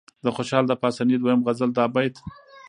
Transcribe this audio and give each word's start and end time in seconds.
د 0.25 0.25
خوشال 0.35 0.63
د 0.67 0.73
پاسني 0.81 1.15
دويم 1.19 1.41
غزل 1.47 1.69
دا 1.77 1.85
بيت 1.93 2.15